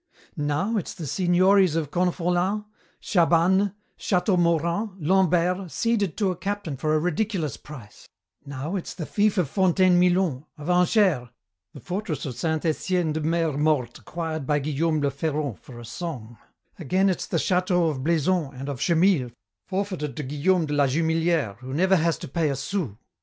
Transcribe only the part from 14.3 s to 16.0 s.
by Guillaume Le Ferron for a